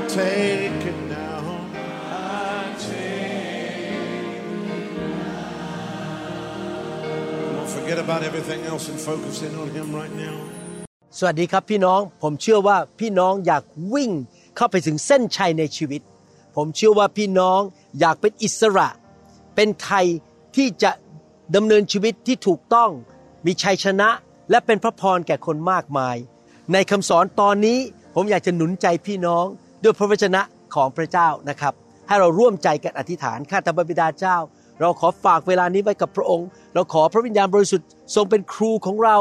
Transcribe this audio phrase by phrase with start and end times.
[0.00, 1.42] I take it now.
[2.08, 3.92] I take
[4.56, 4.92] it
[5.24, 5.56] now.
[7.56, 10.36] Don't forget about everything else and focus in on Him right now.
[11.18, 13.62] สวัสดีครับพี่น้อง ผมเชื่อว่าพี่น้องอยาก
[13.94, 14.10] วิ่ง
[14.56, 16.02] เข้าไปถึงเส้นชัยในชีวิต
[16.56, 17.60] ผมเชื่อว่าพี่น้อง
[18.00, 18.88] อยากเป็นอิสระ
[19.54, 20.06] เป็นไทย
[20.56, 20.90] ที่จะ
[21.54, 22.90] ดำเนินชีวิตที่ถูกต้อง
[23.46, 24.08] มีชัยชนะ
[24.50, 26.16] และเป็นพระพรแก่คนมากมาย
[26.72, 27.78] ในคำสอนตอนนี้
[28.14, 29.46] ผมอยากจะหนุนใจพี่น้อง
[29.82, 30.42] ด้วยพระวจนะ
[30.74, 31.74] ของพระเจ้านะครับ
[32.08, 34.36] ให้เราร่วมใจกันอธิษฐานข้าแต่พระบิดาเจ้า
[34.80, 39.16] เราขอฝากเวลานี้ไว้กับพระองค์ เราขอพระวิญญาณบริสุทธิ์ทรงเป็นครูของเรา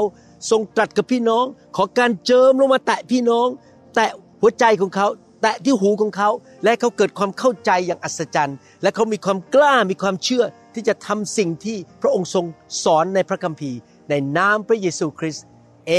[0.49, 3.47] ทรงตรัสกับพี่น้อง ขอการเจิมลงมาแตะพี่น้อง
[3.95, 4.09] แตะ
[4.41, 5.07] หัวใจของเขา
[5.41, 6.29] แตะที่หูของเขา
[6.63, 12.45] และเขาเกิดความเข้าใจอย่างอัศจรรย์ และเขามีความกล้ามีความเชื่อที่จะทำสิ่งที่พระองค์ทรง
[12.83, 13.79] สอนในพระคัมภีร์
[14.09, 15.45] ในนามพระเยซูคริสต์
[15.87, 15.93] เอ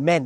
[0.00, 0.24] เมน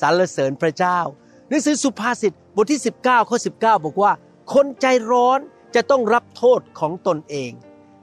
[0.00, 0.98] สรรเสริญพระเจ้า
[1.48, 4.12] หนังสือสุภาษิตบทที่ 19ข้อ19 บอกว่า
[4.54, 5.38] คนใจร้อน
[5.74, 7.50] จะต้องรับโทษของตนเอง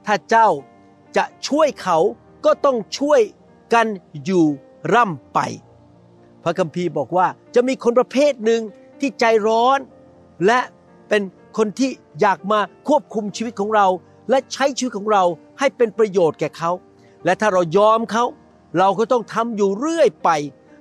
[0.06, 0.48] ถ้าเจ้า
[1.16, 1.98] จะช่วยเขา
[2.44, 3.20] ก็ต้องช่วย
[3.74, 3.86] กัน
[4.24, 4.44] อยู่
[4.94, 5.38] ร่ำไป
[6.44, 8.62] พระคัมภีร์บอกว่าจะมีคนประเภทหนึ่ง
[9.00, 9.78] ที่ใจร้อน
[10.46, 10.60] และ
[11.08, 11.22] เป็น
[11.58, 13.86] คนที่อยากมาควบคุมชีวิตของเรา
[14.30, 15.22] และใช้ชีวิตของเรา
[15.58, 16.70] ให้เป็นประโยชน์แก่เขา
[17.24, 18.24] และถ้าเรายอมเขา
[18.78, 20.30] เราก็ต้องทำอยู่เรื่อยไป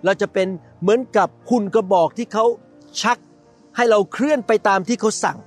[0.05, 0.47] เราจะเป็น
[0.81, 2.45] เหมือนกับหุ่นกระบอกที่เขา
[3.01, 3.17] ชัก
[3.75, 5.37] ให้เราเคลื่อนไปตามที่เขาสั่ง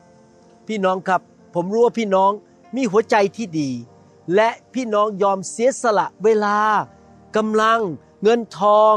[0.69, 1.21] พี่น้องครับ
[1.55, 2.31] ผมรู้ว่าพี่น้อง
[2.77, 3.71] มีหัวใจที่ดี
[4.35, 6.59] และพี่น้องยอมเสียสละเวลา
[7.37, 7.81] กำลัง
[8.23, 8.95] เงินทอง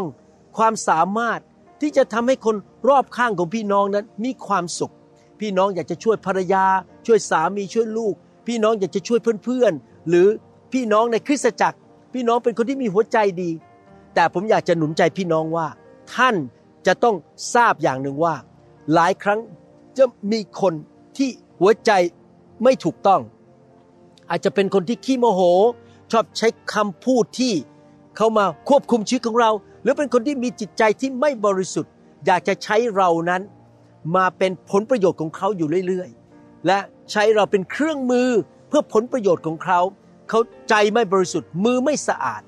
[0.57, 1.39] ความสามารถ
[1.81, 2.55] ที่จะทำให้คน
[2.89, 4.93] รอบข้างของพี่น้องนั้นมีความสุข
[5.39, 6.65] พี่น้องอยากจะช่วยภรรยา
[7.05, 8.15] ช่วยสามีช่วยลูก
[8.47, 10.27] พี่น้องอยากจะช่วยเพื่อนๆ หรือ
[10.73, 11.77] พี่น้องในคริสตจักร
[12.13, 13.49] พี่น้องเป็นคนที่มีหัวใจดี
[14.15, 15.67] แต่ผมอยากจะหนุนใจพี่น้องว่า
[16.15, 16.35] ท่าน
[16.87, 17.15] จะต้อง
[17.53, 18.35] ทราบอย่างหนึ่งว่า
[18.93, 19.39] หลายครั้ง
[19.97, 20.73] จะมีคน
[21.17, 21.29] ที่
[21.59, 21.91] หัวใจ
[22.63, 23.21] ไม่ถูกต้อง
[24.29, 25.41] อาจจะเป็นคนที่ขี้โมโห
[26.11, 27.53] ชอบใช้คำพูดที่
[28.17, 29.51] เข้ามาควบคุมชีวิตของเรา
[29.81, 31.91] หรือเป็นคนที่มีจิตใจที่ไม่บริสุทธิ์
[32.25, 33.41] อยากจะใช้เรานั้น
[34.15, 36.79] มาเป็นผลประโยชน์ของเขาอยู่เรื่อยๆ และ
[37.11, 38.29] ใช้เราเป็นเครื่องมือ
[38.67, 39.79] เพื่อผลประโยชน์ของเขา
[40.29, 40.39] เขา
[40.69, 42.41] ใจไม่บริสุทธิ์มือไม่สะอาด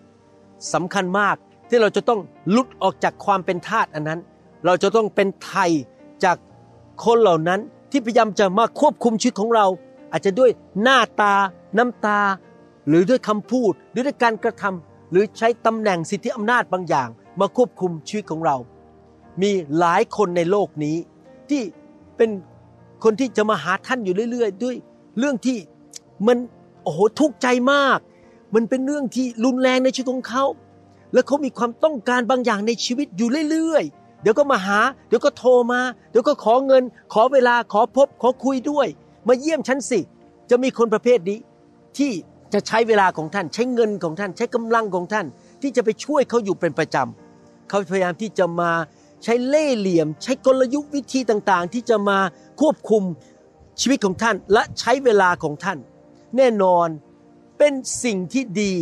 [0.73, 1.35] สำคัญมาก
[1.69, 2.19] ที่เราจะต้อง
[2.55, 4.19] ลุดออกจากความเป็นทาสอันนั้น
[4.65, 5.71] เราจะต้องเป็นไทย
[6.23, 6.37] จาก
[7.05, 7.59] คนเหล่านั้น
[7.91, 9.65] ที่พยายามจะมาควบคุมชีวิตของเรา
[10.11, 11.33] อาจจะด้วยหน้าตา
[11.77, 12.19] น้ำตา
[12.87, 17.09] หรือด้วยคำพูด หรือด้วยการกระทำหรือใช้ตำแหน่งสิทธิอำนาจบางอย่าง
[17.39, 18.55] มาควบคุมชีวิตของเรา
[19.41, 20.97] มีหลายคนในโลกนี้
[21.49, 21.61] ที่
[22.17, 22.29] เป็น
[23.03, 24.75] คนที่จะมาหาท่านอยู่เรื่อย ๆ ด้วย
[25.19, 25.57] เรื่องที่
[26.27, 26.37] มัน
[26.83, 27.99] โอ้โหทุกข์ใจมาก
[28.55, 30.43] มันเป็นเรื่องที่รุนแรงในชีวิตของเขา
[31.13, 35.81] แล้วเขามีความต้องการบางอย่างในชีวิตอยู่เรื่อยๆ เดี๋ยวก็มาหา เดี๋ยวก็โทรมา
[36.11, 36.83] เดี๋ยวก็ขอเงิน
[37.13, 38.87] ขอเวลา ขอพบ ขอคุยด้วย
[39.27, 39.99] มาเยี่ยมฉันสิ
[40.49, 41.39] จะมีคนประเภทนี้
[41.97, 42.11] ที่
[42.53, 45.25] จะใช้เวลาของท่าน ใช้เงินของท่าน ใช้กำลังของท่าน
[45.61, 48.71] ที่จะไปช่วยเขาอยู่เป็นประจำ เขาพยายามที่จะมา
[49.23, 52.19] ใช้เล่ห์เหลี่ยม ใช้กลยุทธ์วิธีต่างๆ ที่จะมา
[52.61, 53.03] ควบคุม
[53.81, 55.77] ชีวิตของท่านและใช้เวลาของท่าน
[56.37, 56.87] แน่นอน
[57.57, 57.73] เป็น
[58.03, 58.73] สิ่งที่ดี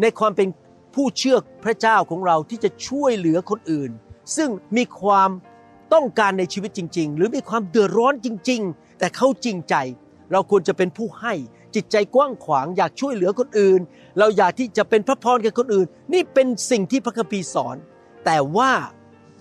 [0.00, 0.48] ในความเป็น
[0.94, 3.90] ผู้เชื่อพระเจ้าของเราที่จะช่วยเหลือคนอื่น
[4.36, 5.30] ซึ่งมีความ
[5.94, 9.74] ต้องการในชีวิตจริง ๆ หรือมีความเดือดร้อนจริง ๆ แต่เขาจริงใจ
[10.32, 11.34] เราควรจะเป็นผู้ให้
[11.74, 13.80] จิตใจกว้างขวางอยากช่วยเหลือคนอื่น
[14.18, 17.76] เราอยากที่จะเป็นพระพรแก่คนอื่น นี่เป็นสิ่งที่พระคัมภีร์สอน
[18.24, 18.72] แต่ว่า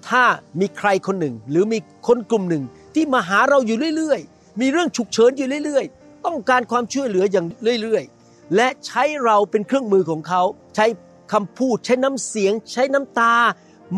[0.10, 0.24] ถ้า
[0.60, 2.64] มีใครคนหนึ่ง หรือมีคนกลุ่มหนึ่ง
[2.96, 7.48] ที่มาหาเราอยู่เรื่อย ๆ มีเรื่องฉุกเฉินอยู่เรื่อย ๆ ต้องการความช่วยเหลืออย่าง
[7.82, 10.42] เรื่อย ๆ และใช้เราเป็นเครื่องมือของเขา
[10.76, 10.86] ใช้
[11.32, 13.34] คำพูดใช้น้ำเสียง ใช้น้ำตา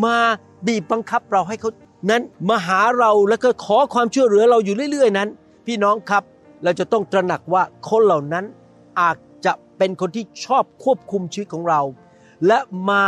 [0.06, 0.18] มา
[0.68, 1.72] บีบบังคับเราให้เขา
[2.10, 5.30] นั้นมาหาเราแล้วก็ขอความช่วยเหลือเราอยู่เรื่อย ๆ นั้น
[5.66, 6.24] พี่น้องครับ
[6.64, 8.46] เราจะต้องตระหนักว่าคนเหล่านั้น
[9.00, 11.82] อาจจะเป็นคนที่ชอบควบคุมชีวิตของเรา
[12.48, 13.04] และมา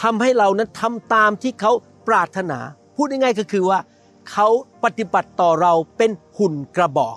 [0.00, 1.72] ทำให้เรานั้นทำตามที่เขา
[2.08, 2.58] ปรารถนา
[2.96, 3.78] พูดง่ายๆก็คือว่า
[4.30, 4.48] เขา
[4.84, 7.16] ปฏิบัติต่อเราเป็นหุ่นกระบอก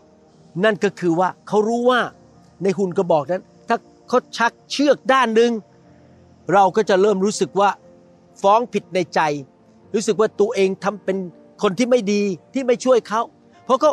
[0.63, 1.99] นั่นก็คือว่าเขารู้ว่า
[2.63, 3.77] ในหุ่นกระบอกนั้น ถ้า
[4.07, 5.51] เขาชักเชือกด้านหนึ่ง
[6.53, 7.69] เราก็จะเริ่มรู้สึกว่า
[8.41, 9.19] ฟ้องผิดในใจ
[9.93, 11.17] รู้สึกว่าตัวเองทำเป็น
[11.61, 12.21] คนที่ไม่ดี
[12.53, 13.21] ที่ไม่ช่วยเขา
[13.65, 13.91] เพราะเขา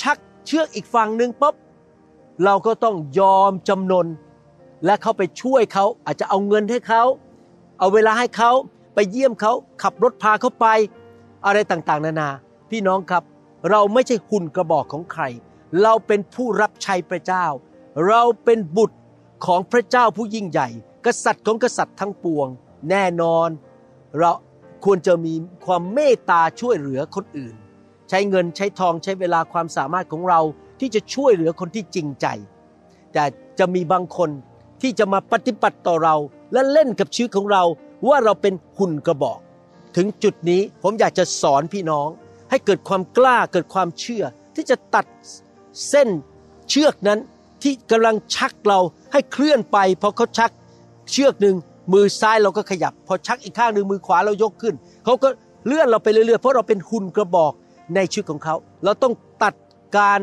[0.00, 1.54] ชักเชือกอีกฝั่งหนึ่งปุ๊บ
[2.44, 4.06] เราก็ต้องยอมจำนน
[4.84, 7.02] และเขาไปช่วยเขาอาจจะเอาเงินให้เขา
[7.78, 8.50] เอาเวลาให้เขา
[8.94, 10.66] ไปเยี่ยมเขาขับรถพาเขาไป
[11.46, 12.28] อะไรต่างๆ นานา
[12.70, 13.22] พี่น้องครับ
[13.70, 15.22] เราไม่ใช่หุ่นกระบอกของใคร
[15.82, 17.44] เราเป็นผู้รับใช้พระเจ้า
[18.08, 18.96] เราเป็นบุตร
[19.46, 20.68] ของพระเจ้าผู้ยิ่งใหญ่
[21.06, 22.48] กษัตริย์ของกษัตริย์ทั้งปวง
[22.90, 23.48] แน่นอน
[24.18, 24.32] เรา
[24.84, 25.34] ควรจะมี
[25.66, 27.54] ความเมตตาช่วยเหลือคนอื่น
[28.08, 30.40] ใช้เงินใช้ทองใช้เวลาความสามารถของเรา
[30.80, 32.26] ที่จะช่วยเหลือคนที่จริงใจ
[33.12, 33.24] แต่
[33.58, 34.30] จะมีบางคน
[34.82, 36.16] ที่จะมาปฏิบัติต่อเรา
[36.52, 37.62] และเล่นกับชีวิตของเรา
[38.08, 39.38] ว่าเราเป็นหุ่นกระบอก
[39.96, 42.08] ถึงจุดนี้ผมอยากจะสอนพี่น้อง
[42.50, 44.24] ให้เกิดความกล้าเกิดความเชื่อ
[44.54, 45.06] ที่จะตัด
[45.88, 46.08] เส้น
[46.68, 47.18] เชือกนั้น
[47.62, 48.80] ที่กำลังชักเรา
[49.12, 50.50] ให้เคลื่อนไปพอเขาชัก
[51.10, 51.56] เชือกหนึ่ง
[51.92, 54.74] มือซ้ายเราก็ขยับ พอชักอีกข้างหนึ่งมือขวาเรายกขึ้น
[55.04, 55.28] เขาก็
[55.66, 57.52] เลื่อนเราไปเรื่อยๆ เพราะเราเป็นหุ่นกระบอก
[57.94, 58.54] ในชีวิตของเขา
[58.84, 59.54] เราต้องตัด
[59.96, 60.20] การ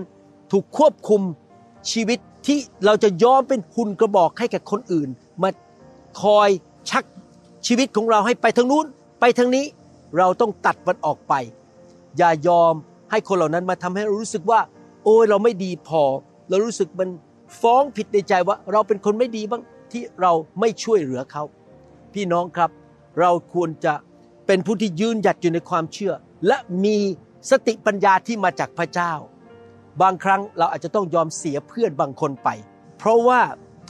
[0.52, 1.22] ถูกควบคุม
[1.92, 5.10] ชีวิตที่เราจะยอมเป็นหุ่นกระบอกให้แก่คนอื่น
[5.42, 5.50] มา
[6.22, 6.50] คอย
[6.90, 7.04] ชัก
[7.68, 8.86] ชีวิตของเราให้ไปทางนู้น
[9.20, 9.66] ไปทางนี้
[10.18, 11.34] เราต้องตัดมันออกไป
[12.18, 12.74] อย่ายอม
[13.12, 14.60] ให้คนเหล่านั้นมาทำให้เรารู้สึกว่า
[15.04, 16.04] โอ้ยเราไม่ดีพอ
[16.50, 17.10] เรารู้สึกมัน
[17.62, 19.62] ฟ้องผิดในใจว่า เราเป็นคนไม่ดีบ้าง
[19.94, 21.44] ที่เราไม่ช่วยเหลือเขา
[22.14, 22.70] พี่น้องครับ
[23.20, 23.94] เราควรจะ
[24.48, 26.14] เป็นผู้ที่ยืนหยัดอยู่ในความเชื่อ
[26.48, 26.98] และมี
[27.50, 29.14] สติปัญญาที่มาจากพระเจ้า
[30.02, 32.50] บางครั้งเราอาจจะต้องยอมเสียเพื่อนบางคนไป
[32.98, 33.42] เพราะว่า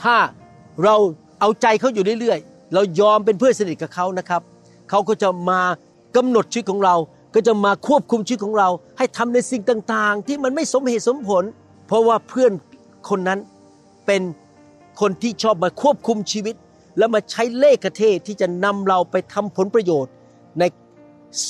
[0.04, 0.18] ถ้า
[0.84, 0.96] เรา
[1.40, 4.42] เอาใจเขาอยู่เรื่อยๆ เรายอมเป็นเพื่อนสนิทกับเขานะครับ
[4.90, 5.62] เขาก็จะมา
[6.16, 6.96] กำหนดชีวิตของเรา
[7.36, 11.44] ก็จะมาควบคุมชีวิตของเรา ให้ทำในสิ่งต่างๆ ที่มันไม่สมเหตุสมผล
[11.88, 12.52] เพราะว่าเพื่อน
[13.10, 13.40] คนนั้น
[14.06, 14.22] เป็น
[15.02, 16.56] คนที่ชอบมาควบคุมชีวิต
[16.98, 20.14] แล้วมาใช้เลขเทศที่จะนำเราไปทำผลประโยชน์
[20.60, 20.64] ใน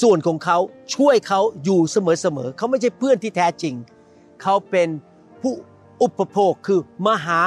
[0.01, 0.57] ส่วนของเขา
[0.95, 3.75] ช่วยเขาอยู่เสมอๆเขาไม่ใช่เพื่อนที่แท้จริง
[4.41, 4.89] เขาเป็น
[5.41, 5.53] ผู้
[6.01, 7.41] อุปโภคคือมาหา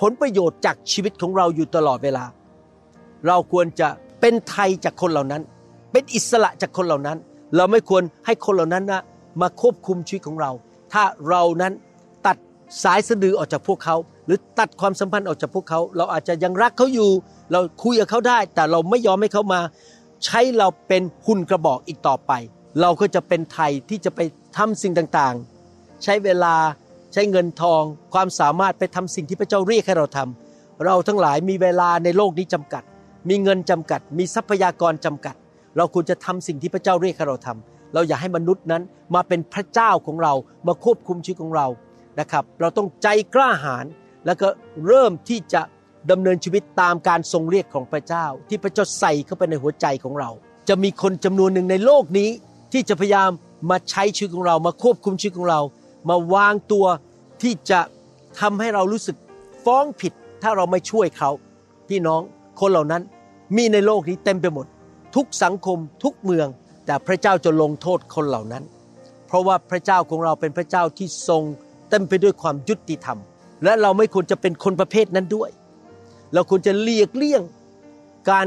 [0.00, 2.24] ผลประโยชน์จากชีวิตของเราอยู่ตลอดเวลา
[3.26, 3.88] เราควรจะ
[4.20, 5.42] เป็นไทยจากคนเหล่านั้น
[5.92, 7.18] เป็นอิสระจากคนเหล่านั้น
[7.56, 9.02] เราไม่ควรให้คนเหล่านั้นนะ
[9.40, 10.50] มาควบคุมชีวิตของเรา
[10.92, 11.72] ถ้าเรานั้น
[12.26, 12.36] ตัด
[12.82, 13.96] สายสะดือออกจากพวกเขา
[14.28, 17.10] หรือตัดความสัมพันธ์ออกจากพวกเขา เราอาจจะยังรักเขาอยู่
[17.52, 19.60] เราคุยกับเขาได้ แต่เราไม่ยอมให้เขามา
[20.24, 22.32] ใช้เราเป็นหุ่นกระบอกอีกต่อไป
[22.80, 24.20] เราก็จะเป็นไทยที่จะไป
[24.56, 26.54] ทำสิ่งต่างๆ ใช้เวลา
[27.12, 27.82] ใช้เงินทอง
[28.14, 32.82] ความสามารถไปทำสิ่งที่พระเจ้าเรียกให้เราทำเราทั้งหลายมีเวลาในโลกนี้จำกัด
[33.28, 35.34] มีเงินจำกัด มีทรัพยากรจำกัด
[35.76, 38.82] เราควรจะทำสิ่งที่พระเจ้าเรียกให้เราทำเราอย่าให้มนุษย์นั้น
[39.14, 40.32] มาเป็นพระเจ้าของเรา
[40.66, 41.66] มาควบคุมชีวิตของเรา
[42.20, 43.84] นะครับ เราต้องใจกล้าหาญ
[44.28, 44.48] แล้วก็
[44.86, 45.62] เริ่มที่จะ
[46.10, 50.30] ดำเนินชีวิตตามการทรงเรียกของพระเจ้า ที่พระเจ้าใส่เข้าไปในหัวใจของเรา
[50.68, 52.30] จะมีคนจำนวนหนึ่งในโลกนี้
[52.72, 53.30] ที่จะพยายาม
[53.70, 55.60] มาใช้ชีวิตของเรา มาควบคุมชีวิตของเรา
[56.08, 56.86] มาวางตัว
[57.42, 57.80] ที่จะ
[58.40, 59.16] ทำให้เรารู้สึก
[59.64, 61.30] ฟ้องผิดถ้าเราไม่ช่วยเขา
[61.88, 62.20] พี่น้อง
[62.60, 63.02] คนเหล่านั้น
[63.56, 64.66] มีในโลกนี้เต็มไปหมด
[65.14, 66.48] ทุกสังคมทุกเมือง
[66.86, 68.64] แต่พระเจ้าจะลงโทษคนเหล่านั้น
[69.26, 71.42] เพราะว่าพระเจ้าของเราเป็นพระเจ้าที่ทรง
[71.90, 73.18] เต็มไปด้วยความยุติธรรม
[73.64, 75.50] และเราไม่ควรจะเป็นคนประเภทนั้นด้วย
[76.34, 77.42] เราควรจะเลียกเลี่ยง
[78.30, 78.46] การ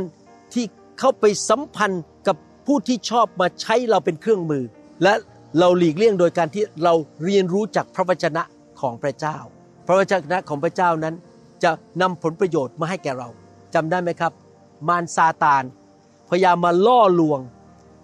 [0.53, 0.65] ที่
[0.99, 2.35] เข้าไปสัมพันธ์กับ
[2.67, 4.63] ผู้ที่ชอบมาใช้เราเป็นเครื่องมือ
[5.03, 5.13] และ
[5.59, 8.43] เราหลีกเลี่ยงโดยการที่เราเรียนรู้จากพระวจนะ
[8.81, 9.37] ของพระเจ้า
[9.87, 11.15] พระวจนะของพระเจ้านั้น
[11.63, 13.29] จะนำผลประโยชน์มาให้แก่เรา
[13.73, 14.31] จำได้ไหมครับ
[14.87, 15.63] มารซาตาน
[16.29, 17.39] พยายามมาล่อลวง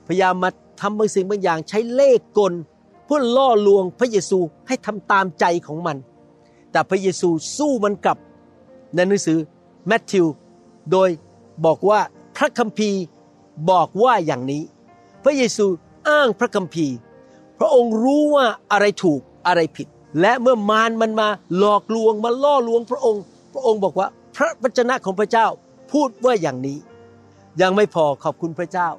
[0.07, 0.49] พยายามมา
[0.81, 2.53] ทำบางสิ่งบางอย่างใช้เลขกล
[3.05, 5.97] เพื่อล่อลวงพระเยซูให้ทำตามใจของมัน
[6.71, 8.17] แต่พระเยซูสู้มันกลับ
[8.95, 9.37] ในหนังสือ
[9.87, 10.25] แมทธิว
[10.91, 11.09] โดย
[11.65, 11.99] บอกว่า
[12.37, 13.01] พระคัมภีร์
[13.71, 14.63] บอกว่าอย่างนี้
[15.23, 15.65] พระเยซู
[16.09, 16.95] อ้างพระคัมภีร์
[17.59, 19.87] พระองค์รู้ว่าอะไรถูกอะไรผิด
[20.21, 23.21] และเมื่อมารมันมาหลอกลวงมาล่อลวงพระองค์
[23.53, 25.47] พระองค์บอกว่าพระวจนะของพระเจ้า
[25.91, 26.77] พูดว่าอย่างนี้
[27.61, 28.89] ยังไม่พอขอบคุณพระเจ้า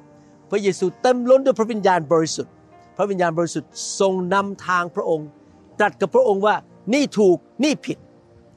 [0.49, 2.53] พระเยซูเต็มล้นด้วยพระวิญญาณบริสุทธิ์
[2.97, 5.27] พระวิญญาณบริสุทธิ์ทรงนำทางพระองค์
[5.79, 6.55] ตรัสกับพระองค์ว่า
[6.93, 7.97] นี่ถูกนี่ผิด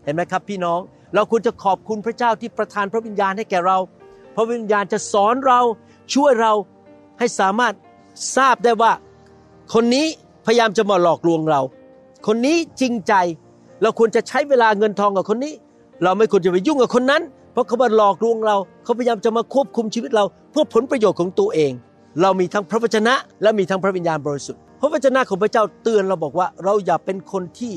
[0.05, 0.81] เห็นไหมครับพี่น้อง
[1.15, 3.79] เราควรจะขอบคุณพระเจ้าที่ประทานพระวิญญาณให้แก่เรา
[4.37, 5.61] พระวิญญาณจะสอนเรา
[6.15, 6.53] ช่วยเรา
[7.19, 7.75] ให้สามารถ
[8.37, 8.93] ทราบได้ว่า
[9.75, 10.07] คนนี้
[10.47, 11.61] พยายามจะมาหลอกลวงเรา
[12.27, 13.15] คนนี้จริงใจ
[13.83, 15.55] เราควรจะใช้เวลาเงินทองกับคนนี้
[16.03, 17.23] เราไม่ควรจะไปยุ่งกับคนนั้น
[17.53, 21.73] เพราะเขามาหลอกลวงเรา เขาพยายามจะมาควบคุมชีวิตเราเพื่อผลประโยชน์ของตัวเอง
[22.23, 27.75] เรามีทั้งพระวจนะ และมีทั้งพระวิญญาณบริสุทธิ์ พระวจนะของพระเจ้าเตือนเราบอกว่า เราอย่าเป็นคนที่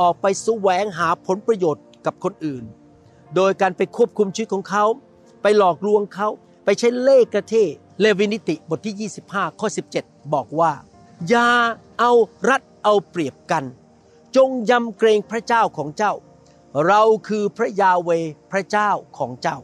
[0.00, 2.64] ออกไปแสวงหาผลประโยชน์กับคนอื่น
[3.34, 4.84] โดยการไปควบคุมชีวิตของเขา
[5.42, 6.28] ไปหลอกลวงเขา
[6.64, 7.54] ไปใช้เล่ห์กระเท
[8.00, 9.68] เลวินิติบทที่ 25 ข้อ
[10.00, 10.72] 17 บอกว่า
[11.28, 11.48] อย่า
[11.98, 12.12] เอา
[12.48, 13.64] รัดเอาเปรียบกัน
[14.36, 16.12] จงยำเกรงพระเจ้าของเจ้า
[16.86, 18.10] เราคือพระยาเว
[18.52, 19.58] พระเจ้าของเจ้า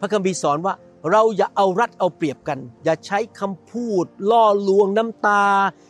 [0.00, 0.74] พระคัมภีร์สอนว่า
[1.10, 5.44] เราอย่าเอารัดเอาเปรียบกัน อย่าใช้คำพูด ล่อลวงน้ำตา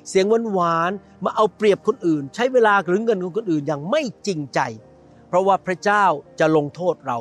[0.09, 4.61] เสียงหวานหวานๆมาเอาเปรียบคนอื่น ใช้เวลาหรือเงินของคนอื่นอย่างไม่จริงใจ
[5.29, 6.05] เพราะว่าพระเจ้า
[6.41, 7.19] จะลงโทษเรา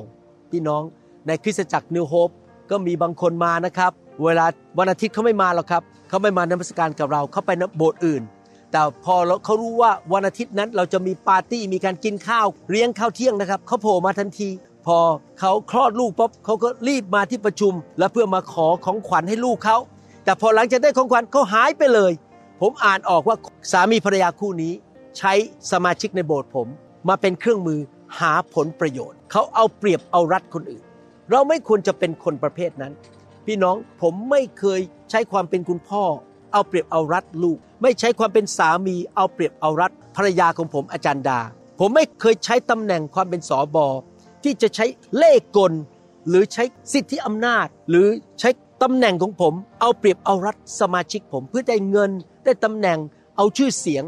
[0.52, 0.84] พี่น้อง
[1.28, 2.30] ในคริสตจักรนิวโฮป
[2.72, 3.92] ก็มีบางคนมานะครับ
[4.24, 4.46] เวลา
[4.80, 8.24] วันอาทิตย์เขาไม่มาหรอกครับเขาไม่มานมัสการกับเราเขาไปนโบสถ์อื่น
[8.72, 14.50] แต่พอเขารู้ว่าวันอาทิตย์นั้นเราจะมีปาร์ตี้มีการกินข้าวเลี้ยงข้าวเที่ยงนะครับเขาโผล่มาทันที
[14.86, 14.98] พอ
[15.40, 19.78] เขาคลอดลูกปุ๊บเขาก็รีบมาที่ประชุม และเพื่อมาขอของขวัญให้ลูกเขา
[20.24, 22.12] แต่พอหลังจากได้ของขวัญเขาหายไปเลย
[22.62, 23.38] ผมอ่านออกว่า
[23.72, 24.74] สามีภรรยาคู่นี้
[25.18, 25.34] ใช้
[25.72, 26.68] สมาชิกในโบสถ์ผม
[27.10, 27.80] มาเป็นเครื่องมือ
[28.20, 30.84] หาผลประโยชน์ เขาเอาเปรียบเอารัดคนอื่น
[31.32, 32.94] เราไม่ควรจะเป็นคนประเภทนั้น
[33.46, 36.04] พี่น้องผมไม่เคยใช้ความเป็นคุณพ่อ
[36.54, 41.40] เอาเปรียบเอารัดลูก ไม่ใช้ความเป็นสามีเอาเปรียบเอารัดภรรยาของผมอาจารย์ดา
[41.80, 43.88] ผมไม่เคยใช้ตำแหน่งความเป็นสอบอ
[44.44, 44.86] ที่จะใช้
[45.16, 45.74] เล่กล
[46.28, 48.08] หรือใช้สิทธิอำนาจ หรือ
[48.40, 48.50] ใช้
[48.84, 52.12] ตำแหน่งของผม เอาเปรียบเอารัดสมาชิกผมเพื่อได้เงิน
[52.44, 53.00] ได้ตำแหน่ง
[53.38, 54.04] เอาชื่อเสียง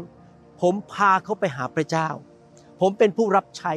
[0.60, 2.08] ผมพาเขาไปหาพระเจ้า
[2.80, 3.72] ผมเป็นผู้รับใช้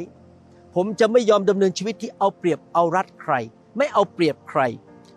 [0.75, 3.34] ผมจะไม่ยอมดำเนินชีวิตที่เอาเปรียบเอารัดใคร
[3.78, 4.62] ไม่เอาเปรียบใคร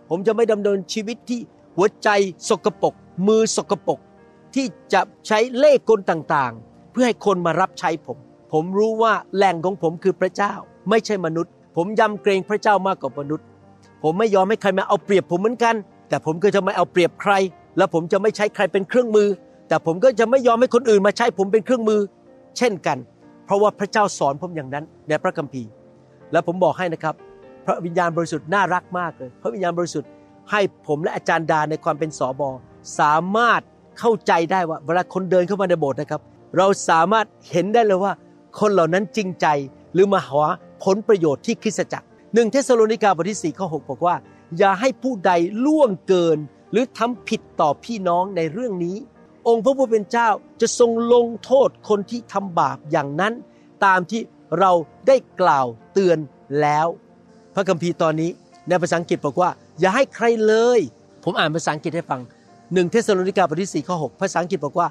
[0.09, 1.41] ผมจะไม่ดำเนินชีวิตที่
[1.77, 2.09] หัวใจ
[2.49, 2.95] สกปรก
[3.27, 3.99] มือสกปรก
[4.55, 8.19] ที่จะใช้เล่กลต่างๆ เพื่อให้คนมารับใช้ผม
[8.53, 10.55] ผมรู้ว่าแหล่งของผมคือพระเจ้า
[10.91, 13.47] ไม่ใช่มนุษย์ ผมยำเกรงพระเจ้ามากกว่ามนุษย์
[14.03, 15.75] ผมไม่ยอมให้ใครมาเอาเปรียบผมเหมือนกัน
[16.09, 17.33] แต่ผมก็จะไม่เอาเปรียบใคร
[17.77, 19.29] และผมจะไม่ใช้ใครเป็นเครื่องมือ
[19.69, 22.01] แต่ผมก็จะไม่ยอมให้คนอื่นมาใช้ผมเป็นเครื่องมือ
[22.59, 22.99] เช่นกัน
[23.47, 25.71] เพราะว่าพระเจ้าสอนผมอย่างนั้นในพระคัมภีร์
[26.33, 27.15] และผมบอกให้นะครับ
[27.67, 30.09] พระวิญญาณบริสุทธิ์น่ารักมากเลย พระวิญญาณบริสุทธิ์
[30.51, 32.49] ให้ผมและอาจารย์ดาในความเป็นสอบอ
[33.01, 33.61] สามารถ
[33.99, 36.21] เข้าใจได้ว่าเวลาคนเดินเข้ามาในโบสถ์นะครับ
[36.57, 38.13] เราสามารถเห็นได้เลยว่า
[38.61, 39.47] คนเหล่านั้นจริงใจ
[39.95, 40.45] หรือมาหา
[40.85, 44.17] ผลประโยชน์ที่คริสตจักรหนึ่งเทสโลนิกาบทที่4ข้อ6บอกว่า
[44.59, 45.33] อย่าให้ผู้ใด
[45.65, 46.39] ล่วงเกิน
[46.73, 48.97] หรือทำผิดต่อพี่น้องในเรื่องนี้
[49.49, 50.29] องค์พระผู้เป็นเจ้า
[50.61, 53.33] จะทรงลงโทษคนที่ทำบาปอย่างนั้น
[53.85, 54.21] ตามที่
[54.59, 54.73] เรา
[55.07, 56.19] ได้กล่าวเตือน
[56.61, 56.87] แล้ว
[57.55, 58.31] พระคัมภีร์ตอนนี้
[58.69, 60.81] ในภาษาอังกฤษบอกว่า อย่าให้ใครเลย
[61.25, 62.21] ผมอ่านภาษาอังกฤษให้ฟัง
[62.73, 64.89] หนึ่งเทสโลนิกาบทที่4ข้อ6ภาษาอังกฤษบอกว่า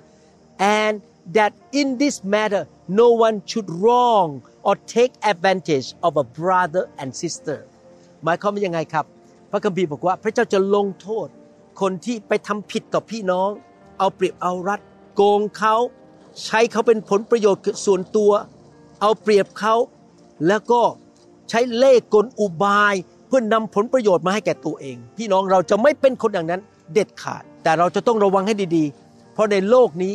[0.81, 0.95] and
[1.35, 2.63] that in this matter
[2.99, 4.29] no one should wrong
[4.67, 7.59] or take advantage of a brother and sister
[8.23, 9.05] หมายความว่ายังไงครับ
[9.51, 11.27] พระคัมภีร์บอกว่าพระเจ้าจะลงโทษ
[11.81, 13.49] คนที่ไปทำผิดต่อพี่น้อง
[13.99, 14.79] เอาเปรียบเอารัด
[15.15, 15.75] โกงเขา
[16.43, 18.31] ใช้เขาเป็นผลประโยชน์ส่วนตัว
[19.01, 19.75] เอาเปรียบเขา
[20.47, 20.81] แล้วก็
[21.49, 22.95] ใช้เล่ห์กลอุบาย
[23.27, 26.61] เพื่อนนำผลประโยชน์มาให้แก่ตัวเอง พี่น้องเราจะไม่เป็นคนอย่างนั้น
[26.93, 30.13] เด็ดขาด แต่เราจะต้องระวังให้ดีๆ เพราะในโลกนี้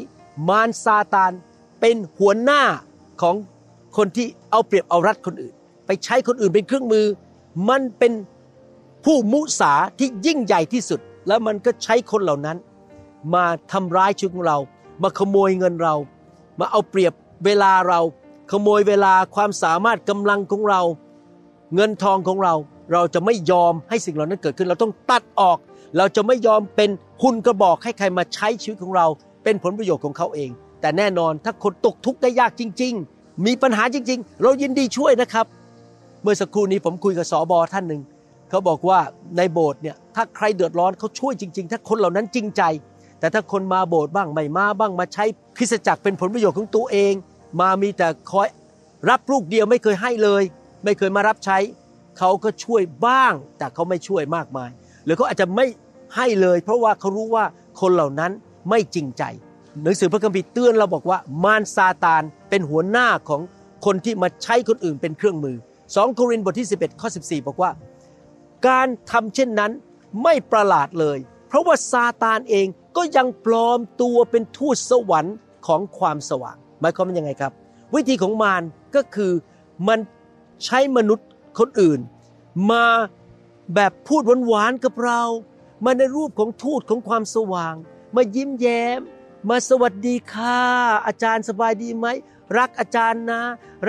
[0.49, 1.33] มารซาตาน
[1.81, 2.62] เป็นหัวหน้า
[3.23, 3.37] ของ
[3.97, 5.55] คนที่เอาเปรียบเอารัดคนอื่น
[5.87, 7.07] ไปใช้คนอื่นเป็นเครื่องมือ
[7.69, 8.12] มันเป็น
[9.05, 12.57] ผู้มุสาที่ยิ่งใหญ่ที่สุด แล้วมันก็ใช้คนเหล่านั้น
[13.35, 14.59] มาทำร้ายชีวิตของเรา
[15.03, 15.95] มาขโมยเงินเรา
[16.61, 17.12] มาเอาเปรียบ
[17.45, 18.00] เวลาเรา
[18.50, 20.81] ขโมยเวลาความสามารถกำลังของเรา
[21.75, 22.55] เงินทองของเรา
[22.93, 25.59] เราจะไม่ยอมให้สิ่งเหล่านั้นเกิดขึ้น เราต้องตัดออก
[25.97, 26.91] เราจะไม่ยอมเป็น
[27.23, 29.07] หุ่นกระบอกให้ใครมาใช้ชีวิตของเรา
[29.45, 30.50] เป็นผลประโยชน์ของเขาเอง
[30.81, 35.47] แต่แน่นอนถ้าคนตกทุกข์ได้ยากจริง ๆ มีปัญหาจริง ๆ เรายินดีช่วยนะครับ
[36.23, 38.02] เมื่อสักครู่นี้ผมคุยกับสอบอท่านหนึ่ง
[38.50, 38.99] เขาบอกว่า
[39.37, 42.62] ในโบสถ์เนี่ยถ้าใครเดือดร้อนเขาช่วยจริง ๆ ถ้าคนเหล่านั้นจริงใจ
[43.21, 45.25] แต่ถ้าคนมาโบสถ์บ้างไม่มาบ้างมาใช้
[45.57, 47.14] คริสตจักรเป็นผลประโยชน์ของตัวเอง
[47.61, 48.49] มามีแต่คอย
[49.11, 50.43] รับลูกเดียวไม่เคยให้เลย
[50.85, 51.59] ไม่เคยมารับใช้
[52.19, 54.71] เขาก็ช่วยบ้าง แต่เขาไม่ช่วยมากมาย
[55.05, 55.66] หรือเขาอาจจะไม่
[56.16, 57.45] ให้เลย เพราะว่าเขารู้ว่า
[57.81, 58.33] คนเหล่านั้น
[58.71, 59.23] ไม่จริงใจ
[59.83, 63.40] หนังสือพระคัมภีร์เตือนเราบอกว่ามารซาตานเป็นหัวหน้าของ
[63.85, 65.56] คนที่มาใช้คนอื่นเป็นเครื่องมือ
[65.87, 67.71] 2 โครินธ์บทที่ 11 ข้อ 14 บอกว่า
[68.68, 69.73] การทำเช่นนั้น
[70.23, 71.18] ไม่ประหลาดเลย
[71.49, 72.66] เพราะว่าซาตานเอง
[72.97, 77.52] ก็ยังปลอมตัวเป็นทูตสวรรค์ของความสว่าง หมายความว่ายังไงครับ
[77.95, 78.62] วิธีของมาร
[78.97, 79.33] ก็คือ
[79.88, 79.99] มัน
[80.64, 81.28] ใช้มนุษย์
[81.59, 82.00] คนอื่น
[82.71, 82.85] มา
[83.75, 85.23] แบบพูดหวานๆกับเรา
[85.85, 87.75] มาในรูปของทูตของความสว่าง
[88.16, 89.00] มายิ้มแย้ม
[89.50, 90.59] มาสวัสดีค่ะ
[91.07, 92.07] อาจารย์สบายดีไหม
[92.59, 93.41] รักอาจารย์นะ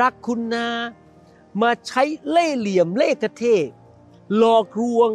[0.01, 0.67] รักคุณนะ
[1.61, 3.43] มาใช้เล่ห์เหลี่ยมเล่ห์กระเท
[4.37, 5.09] หลอกลวง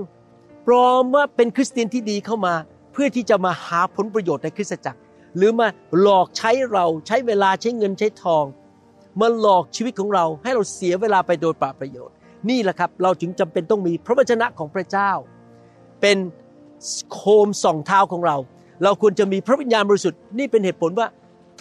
[0.67, 2.55] ปลอมว่าเป็นคริสเตียนที่ดีเข้ามา
[2.93, 5.01] เพื่อที่จะมาหาผลประโยชน์ในคริสตจักร
[5.37, 5.67] หรือมา
[6.01, 8.45] หลอกใช้เราใช้เวลาใช้เงินใช้ทอง
[9.21, 12.15] มาหลอกชีวิตของเราให้เราเสียเวลาไปโดยปล่าประโยชน์
[12.51, 15.11] นี่แหละครับ เราจึงจำเป็นต้องมีพระวจนะของพระเจ้า
[16.01, 16.19] เป็น
[17.13, 18.37] โคมส่องเท้าของเรา
[18.83, 21.07] เราควรจะมีพระวิญญาณบริสุทธิ์นี่เป็นเหตุผลว่า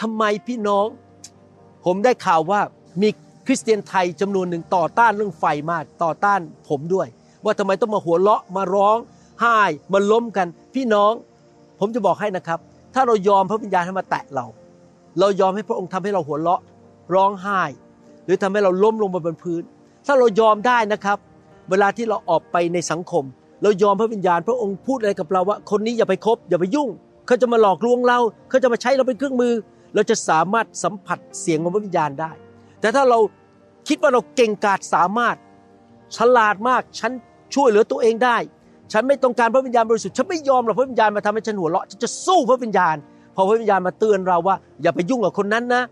[0.01, 0.85] ทำไมพี่น้อง
[1.85, 2.61] ผมได้ข่าวว่า
[3.01, 3.09] มี
[3.45, 6.39] คริสเตียนไทยจำนวนหนึ่งต่อต้านเรื่องไฟมากต่อต้าน
[6.69, 7.07] ผมด้วย
[7.43, 8.97] ว่าทำไมต้องมาหัวเราะมาร้อง
[9.41, 9.59] ไห้
[9.93, 11.13] มาล้มกัน พี่น้อง
[11.79, 12.59] ผมจะบอกให้นะครับ
[12.93, 14.45] ถ้าเรายอมพระวิญญาณให้มาแตะเรา
[15.19, 16.61] เรายอมให้พระองค์ทำให้เราหัวเราะ
[17.15, 17.61] ร้องไห้
[18.25, 19.61] หรือทำให้เราล้มลงบนพื้น
[20.05, 21.17] ถ้าเรายอมได้นะครับ
[21.69, 23.23] เวลาที่เราออกไปในสังคม
[23.61, 26.89] เรายอมพระวิญญาณ พระองค์พูดอะไรกับเราว่า คนนี้อย่าไปคบอย่าไปยุ่ง
[27.27, 29.53] เขาจะมาหลอกลวงเรา เขาจะมาใช้เราเป็นเครื่องมือ
[29.95, 32.31] เราจะสามารถสัมผัสเสียงของพระวิญญาณได้
[32.81, 33.19] แต่ถ้าเรา
[33.87, 35.35] คิดว่าเราเก่งกาจสามารถ
[36.15, 37.11] ฉลาดมากฉัน
[37.55, 38.37] ช่วยเหลือตัวเองได้
[38.91, 42.95] ฉันไม่ต้องการพระวิญญาณบริสุทธิ์ฉันไม่ยอมหรอกพระวิญญาณมาทำให้ฉันหัวเราะฉันจะสู้พระวิญญาณ
[43.35, 45.83] พอพระวิญญาณมาเตือนเราว่า อย่าไปยุ่งกับคนนั้นนะ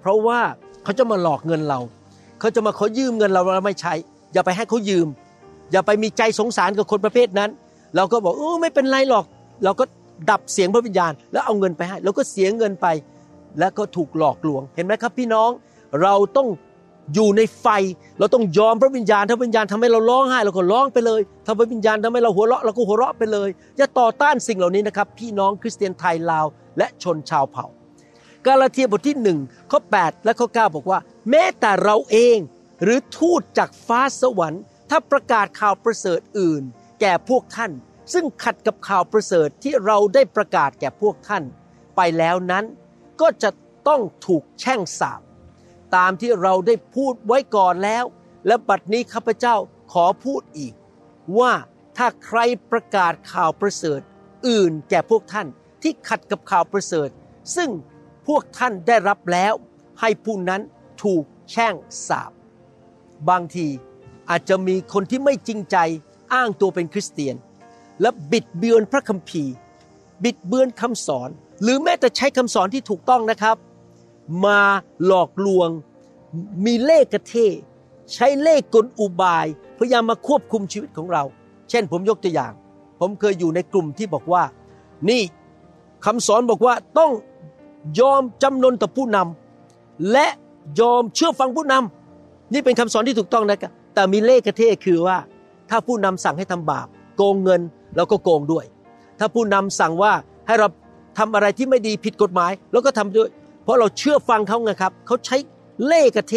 [0.00, 0.38] เพราะว่า
[0.84, 1.78] เขาจะมาหลอกเงินเรา
[2.40, 3.94] เขาจะมาขอยืมเงินเราเราไม่ใช้
[4.32, 5.06] อย่าไปให้เขายืม
[5.72, 7.50] อย่าไปมีใจสงสารกับคนประเภทนั้น
[7.96, 9.24] เราก็บอกเออไม่เป็นไรหรอก
[9.64, 9.84] เราก็
[10.30, 12.86] ดับเสียงพระวิญญาณ แล้วเอาเงินไปให้เราก็เสียเงินไป
[13.58, 15.50] แล้วก็ถูกหลอกลวง เห็นไหมครับ พี่น้อง
[16.02, 16.48] เราต้อง
[17.14, 17.66] อยู่ในไฟ
[18.18, 26.46] เราต้องยอมพระวิญญาณ ถ้าวิญญาณทำให้เราร้องไห้เราก็ร้องไปเลย ถ้าพระวิญญาณทำให้เราหัวเราะเราก็หัวเราะไปเลย อย่าต่อต้านสิ่งเหล่านี้นะครับ พี่น้องคริสเตียนไทยลาว
[26.78, 27.66] และชนชาวเผ่า
[28.46, 29.38] กาลาเทียบทที่หนึ่ง
[29.70, 30.98] ข้อ8และข้อ9บอกว่า
[31.30, 32.36] แม้แต่เราเอง
[32.82, 36.62] หรือทูตจากฟ้าสวรรค์ ถ้าประกาศข่าวประเสริฐอื่น
[37.00, 37.72] แก่พวกท่าน
[38.12, 41.44] ซึ่งขัดกับข่าวประเสริฐที่เราได้ประกาศแก่พวกท่าน
[41.96, 42.64] ไปแล้วนั้น
[43.20, 43.50] ก็จะ
[43.88, 45.20] ต้องถูกแช่งสาป
[45.96, 48.04] ตามที่เราได้พูดไว้ก่อนแล้ว
[48.46, 49.56] และบัดนี้ข้าพเจ้า
[49.92, 50.74] ขอพูดอีก
[51.38, 51.52] ว่า
[51.96, 52.38] ถ้าใคร
[52.70, 54.00] ประกาศข่าวประเสริฐ
[54.48, 55.46] อื่นแก่พวกท่าน
[55.82, 57.08] ที่ขัดกับข่าวประเสริฐ
[57.56, 57.70] ซึ่ง
[58.26, 59.54] พวกท่านได้รับแล้ว
[60.00, 60.62] ให้ผู้นั้น
[61.02, 61.74] ถูกแช่ง
[62.08, 62.32] สาป
[63.28, 63.68] บางที
[64.30, 65.76] อาจจะมีคนที่ไม่จริงใจ
[66.34, 67.36] อ้างตัวเป็นคริสเตียน
[68.00, 69.54] และบิดเบือนพระคัมภีร์
[70.24, 71.28] บิดเบือนคำสอน
[71.62, 73.56] หรือแม้แต่ใช้คำสอนที่ถูกต้องนะครับ
[74.46, 74.60] มา
[75.06, 75.68] หลอกลวง
[76.64, 77.34] มีเลขกระเท
[78.14, 79.46] ใช้เลขกลอุบาย
[79.78, 81.22] พยายามมาควบคุมชีวิตของเรา
[81.70, 82.52] เช่นผมยกตัวอย่าง
[83.00, 84.42] ผมเคยอยู่ในกลุ่มที่บอกว่า
[85.10, 85.22] นี่
[86.04, 87.12] คำสอนบอกว่าต้อง
[88.00, 90.26] ยอมจำนนต่อผู้นำและ
[90.80, 95.16] ยอมเชื่อฟังผู้นำนี่เป็นคำสอนที่ถูกต้องนะครับ แต่มีเลขกระเทคือว่า
[95.70, 97.60] ถ้าผู้นำสั่งให้ทำบาป โกงเงิน
[97.96, 98.64] เราก็โกงด้วย
[99.18, 100.12] ถ้าผู้นำสั่งว่า
[100.46, 100.68] ให้เรา
[101.18, 103.28] ทำอะไรที่ไม่ดีผิดกฎหมายเราก็ทำด้วย
[103.64, 105.36] เพราะเราเชื่อฟังเขาไงครับเขาใช้
[105.84, 106.34] เล่ห์กระเท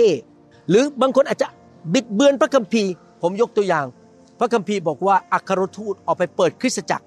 [0.70, 1.48] หรือบางคนอาจจะ
[1.94, 3.86] บิดเบือนพระคัมภีร์ ผมยกตัวอย่าง
[4.40, 7.06] พระคัมภีร์บอกว่าอัครทูตออกไปเปิดคริสตจักร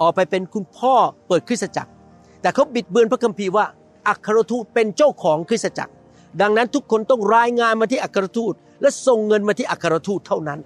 [0.00, 0.94] ออกไปเป็นคุณพ่อ
[1.28, 1.90] เปิดคริสตจักร
[2.42, 3.64] แต่เขาบิดเบือนพระคัมภีร์ว่า
[4.08, 5.92] อัครทูตเป็นเจ้าของคริสตจักร
[6.40, 10.60] ดังนั้นทุกคนต้องรายงานมาที่อัครทูต และส่งเงินมาที่อัครทูตเท่านั้น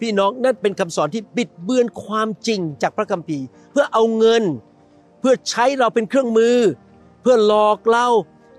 [0.00, 4.42] พี่น้องนั่นเป็นคำสอนที่บิดเบือนความจริงจากพระคัมภีร์ เพื่อเอาเงิน
[5.20, 6.56] เพื่อใช้เราเป็นเครื่องมือ
[7.22, 8.06] เพื่อหลอกเรา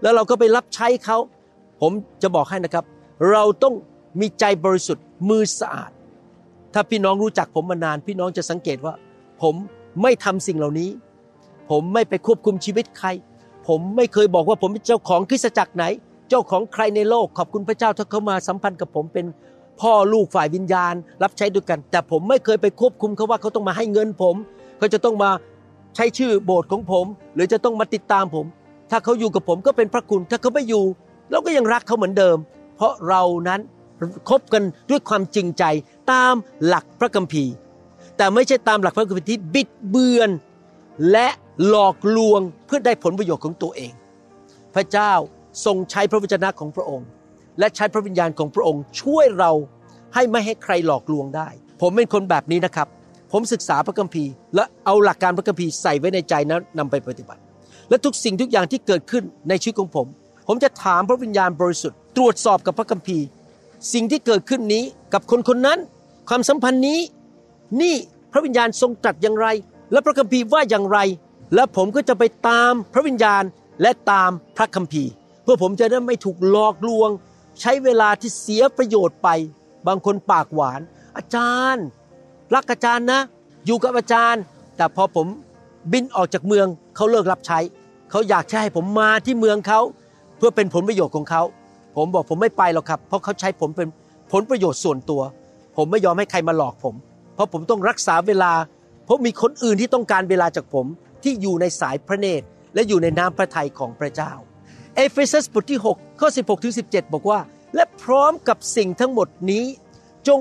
[0.01, 1.17] แล้วเราก็ไปรับใช้เขา
[1.81, 2.85] ผมจะบอกให้นะครับ
[3.31, 3.73] เราต้อง
[4.19, 5.91] มีใจบริสุทธิ์มือสะอาด
[6.73, 8.93] ถ้าพี่น้องรู้จักผมมานาน พี่น้องจะสังเกตว่า
[9.41, 9.55] ผม
[10.01, 10.89] ไม่ทำสิ่งเหล่านี้
[11.69, 13.07] ผมไม่ไปควบคุมชีวิตใคร
[13.67, 15.85] ผมไม่เคยบอกว่าผมเป็นเจ้าของคริสตจักรไหน
[16.29, 19.25] เจ้าของใครในโลกขอบคุณพระเจ้าถ้าเขามาสัมพันธ์กับผมเป็น
[19.81, 24.35] พ่อลูกฝ่ายวิญญาณ รับใช้ด้วยกัน แต่ผมไม่เคยไปควบคุมเขาว่าเขาต้องมาให้เงินผม
[24.77, 25.29] เขาจะต้องมา
[25.95, 28.45] ใช้ชื่อโบสถ์ของผม หรือจะต้องมาติดตามผม
[28.91, 30.85] ถ้าเขาอยู่กับผมก็เป็นพระคุณ ถ้าเขาไม่อยู่
[31.31, 32.37] เราก็ยังรักเขาเหมือนเดิม
[32.75, 33.61] เพราะเรานั้น
[34.29, 35.63] คบกันด้วยความจริงใจ
[36.11, 36.33] ตาม
[36.65, 37.53] หลักพระคัมภีร์
[38.17, 40.29] แต่ไม่ใช่ตามหลักพระคัมภีร์ที่บิดเบือน
[41.11, 41.27] และ
[41.67, 43.93] หลอกลวงเพื่อได้ผลประโยชน์ของตัวเอง
[44.75, 45.13] พระเจ้า
[45.65, 47.07] ทรงใช้พระวจนะของพระองค์
[47.59, 49.51] และใช้พระวิญญาณของพระองค์ ช่วยเรา
[50.13, 51.49] ให้ไม่ให้ใครหลอกลวงได้
[51.81, 52.87] ผมเป็นคนแบบนี้นะครับ
[53.31, 57.41] ผมศึกษาพระคัมภีร์ และเอาหลักการพระคัมภีร์ใส่ไว้ในใจนั้นนำไปปฏิบัติ
[57.89, 60.07] และทุกสิ่งทุกอย่างที่เกิดขึ้นในชีวิตของผม
[60.47, 63.25] ผมจะถามพระวิญญาณบริสุทธิ์ตรวจสอบกับพระคัมภีร์
[63.93, 65.79] สิ่งที่เกิดขึ้นนี้กับคนคนนั้น
[66.29, 66.99] ความสัมพันธ์นี้
[67.81, 67.95] นี่
[68.31, 69.47] พระวิญญาณทรงตรัสอย่างไร
[69.91, 70.99] และพระคัมภีร์ว่าอย่างไร
[71.55, 73.43] และผมก็จะไปตามพระวิญญาณ
[73.81, 75.11] และตามพระคัมภีร์
[75.45, 77.09] เพื่อผมจะได้ไม่ถูกหลอกลวง
[77.61, 79.29] ใช้เวลาที่เสียประโยชน์ไป
[79.87, 80.81] บางคนปากหวาน
[81.17, 81.85] อาจารย์
[82.55, 83.21] รักอาจารย์นะ
[83.65, 84.41] อยู่กับอาจารย์
[84.77, 85.27] แต่พอผม
[85.91, 87.59] บินออกจากเมืองเขาเลิกรับใช้
[88.11, 89.81] เขาอยากจะให้ผมมาที่เมืองเขา
[90.37, 91.41] เพื่อเป็นผลประโยชน์ของเขา
[91.95, 93.87] ผมบอกผมไม่ไปหรอกครับ เพราะเขาใช้ผมเป็น
[94.31, 95.21] ผลประโยชน์ส่วนตัว
[95.77, 96.95] ผมไม่ยอมให้ใครมาหลอกผม
[97.35, 98.53] เพราะผมต้องรักษาเวลา
[99.05, 100.85] เพราะมีคนอื่นที่ต้องการเวลาจากผม
[101.23, 104.31] ที่อยู่ในสายพระเนตรและอยู่ในน้ำพระทัยของพระเจ้า
[104.95, 107.39] เอเฟซัสบทที่ 6 ข้อ 16ถึง17 บอกว่า
[107.75, 109.65] และพร้อมกับสิ่งทั้งหมดนี้
[110.27, 110.39] จง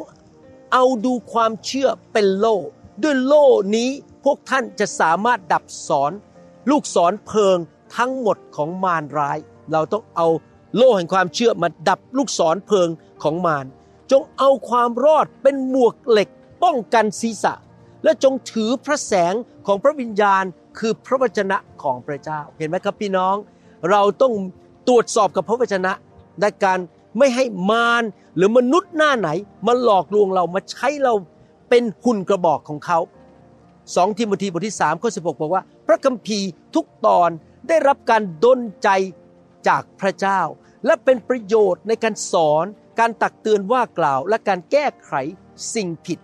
[0.73, 2.57] เอาดูความเชื่อเป็นโล่
[3.03, 3.91] ด้วยโล่นี้
[4.25, 6.13] พวกท่านจะสามารถดับสอน
[6.71, 7.59] ลูกศรเพลิง
[7.97, 9.39] ทั้งหมดของมารร้าย
[9.73, 10.29] เราต้องเอา
[10.77, 12.89] โล่แห่งความเชื่อมาดับลูกศรเพลิง
[13.23, 13.67] ของมาร
[14.11, 16.29] จงเอาความรอดเป็นหมวกเหล็ก
[16.63, 17.55] ป้องกันศีรษะ
[18.05, 19.35] และจงถือพระแสง
[19.67, 20.45] ของพระวิญญาณ
[20.79, 23.37] คือพระวจนะของพระเจ้า เห็นไหมครับพี่น้อง
[23.91, 24.35] เราต้อง
[24.89, 25.93] ตรวจสอบกับพระวจนะ
[26.41, 26.79] ในการ
[27.19, 28.03] ไม่ให้มาร
[28.37, 29.29] หรือมนุษย์หน้าไหน
[29.67, 31.15] มาหลอกลวงเรามาใช้เรา
[31.69, 32.99] เป็นหุ่นกระบอกของเขา
[33.95, 37.31] สองทิโมธีบทที่3ข้อ16 บอกว่า พระคัมภีร์ทุกตอน
[37.69, 38.89] ได้รับการดลใจ
[39.69, 40.41] จากพระเจ้า
[40.87, 42.65] และเป็นประโยชน์ในการสอน
[42.99, 45.13] การตักเตือนว่ากล่าว และการแก้ไข
[45.75, 46.19] สิ่งผิด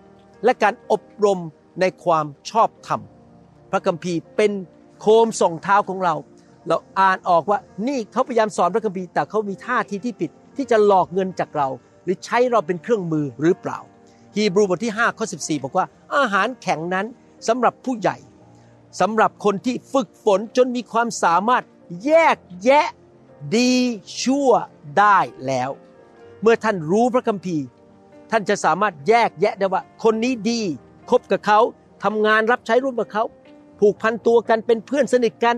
[0.45, 1.39] และการอบรม
[1.81, 3.01] ในความชอบธรรม
[3.71, 4.51] พระคัมภีร์เป็น
[5.01, 6.15] โคมส่งเท้าของเรา
[6.67, 11.67] เราอ่านออกว่านี่เขาพยายามสอนพระคัมภีร์แต่เขามีท่าทีที่ผิดที่จะหลอกเงินจากเรา
[12.03, 13.79] หรือใช้เราเป็นเครื่องมือหรือเปล่า
[14.35, 17.05] ฮีบรูบทที่5ข้อ14 บอกว่า อาหารแข็งนั้น
[17.47, 18.17] สำหรับผู้ใหญ่
[19.01, 21.63] สำหรับคนที่ฝึกฝนจนมีความสามารถ
[22.05, 22.87] แยกแยะ
[23.55, 23.73] ดี
[24.21, 24.49] ชั่ว
[24.97, 25.69] ได้แล้ว
[26.41, 27.65] เมื่อท่านรู้พระคัมภีร์
[28.31, 30.61] ท่านจะสามารถแยกแยะได้ว่า คนนี้ดี
[31.09, 31.59] คบกับเขา
[32.03, 33.23] ทำงานรับใช้ร่วมกับเขา
[33.79, 35.55] ผูกพันตัวกันเป็นเพื่อนสนิทกัน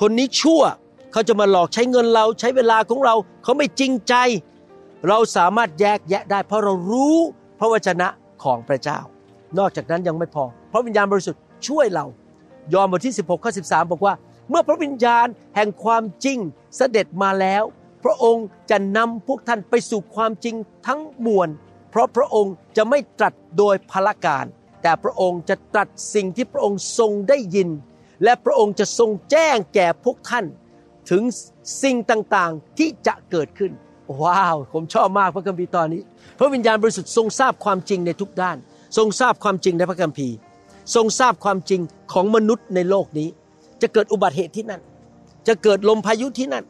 [0.00, 0.62] คนนี้ชั่ว
[1.12, 4.14] เขาจะมาหลอกใช้เงินเราใช้เวลาของเรา เขาไม่จริงใจ
[5.08, 7.16] เราสามารถแยกแยะได้ เพราะเรารู้
[7.58, 8.08] พระวจนะ
[8.44, 8.98] ของพระเจ้า
[9.58, 12.04] นอกจากนั้นยังไม่พอ พระวิญญาณบริสุทธิ์ช่วยเรา
[12.72, 14.14] ยอห์นบทที่ 16ข้อ13 บอกว่า
[14.50, 16.38] เมื่อพระวิญญาณแห่งความจริง
[16.76, 17.62] เสด็จมาแล้ว
[18.04, 20.54] พระองค์จะนำพวกท่านไปสู่ความจริง
[20.86, 21.48] ทั้งมวล
[21.90, 24.44] เพราะพระองค์จะไม่ตรัสโดยพละการ
[24.82, 27.68] แต่พระองค์จะตรัสสิ่งที่พระองค์ทรงได้ยิน
[28.24, 30.44] และพระองค์จะทรงแจ้งแก่พวกท่าน
[31.10, 31.22] ถึง
[31.82, 33.72] สิ่งต่างๆที่จะเกิดขึ้น
[34.22, 36.02] ว้าว ผมชอบมากพระคัมภีร์ตอนนี้
[36.38, 38.56] พระวิญญาณบริสุทธิ์ทรงทราบความจริงในทุกด้าน
[38.96, 40.34] ทรงทราบความจริงในพระคัมภีร์
[40.94, 41.80] ทรงทราบความจริง
[42.12, 43.28] ของมนุษย์ในโลกนี้
[43.82, 44.82] จะเกิดอุบัติเหตุที่นั่น
[45.48, 46.64] จะเกิดลมพายุที่นั่น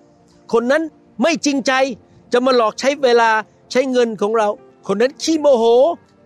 [0.52, 0.82] คนนั้น
[1.22, 1.72] ไม่จริงใจ
[2.32, 3.30] จะมาหลอกใช้เวลา
[3.72, 4.48] ใช้เงินของเรา
[4.88, 5.64] คนนั้นขี้โมโห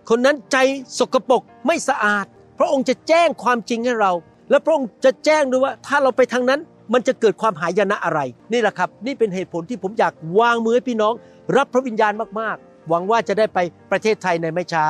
[0.09, 0.57] คนนั้นใจ
[0.99, 2.25] สกปรกไม่สะอาด
[2.57, 4.11] พระองค์จะแจ้งความจริงให้เรา
[4.49, 6.59] และพระองค์จะแจ้งด้วยว่าถ้าเราไปทางนั้น
[6.93, 8.19] มันจะเกิดความหายนะอะไร
[8.51, 11.13] นี่แหละครับ นี่เป็นเหตุผลที่ผมอยากวางมือให้พี่น้อง
[11.55, 13.59] รับพระวิญญาณมากๆ หวังว่าจะได้ไป
[13.91, 14.85] ประเทศไทยในไม่ช้า